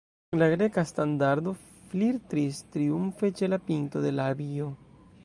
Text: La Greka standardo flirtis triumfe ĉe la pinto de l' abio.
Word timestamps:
La 0.41 0.45
Greka 0.51 0.83
standardo 0.91 1.53
flirtis 1.91 2.63
triumfe 2.77 3.33
ĉe 3.41 3.51
la 3.55 3.63
pinto 3.69 4.03
de 4.07 4.15
l' 4.17 4.29
abio. 4.33 4.73